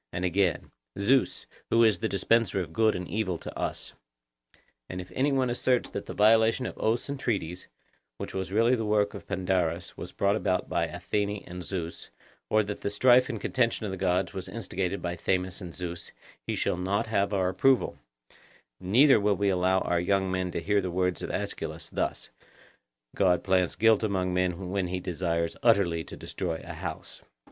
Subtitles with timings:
[0.11, 3.93] And again— 'Zeus, who is the dispenser of good and evil to us.'
[4.89, 7.67] And if any one asserts that the violation of oaths and treaties,
[8.17, 12.09] which was really the work of Pandarus, was brought about by Athene and Zeus,
[12.49, 16.13] or that the strife and contention of the gods was instigated by Themis and Zeus,
[16.47, 17.99] he shall not have our approval;
[18.79, 22.27] neither will we allow our young men to hear the words of Aeschylus, that
[23.15, 27.21] 'God plants guilt among men when he desires utterly to destroy a house.